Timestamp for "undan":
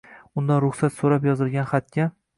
0.41-0.61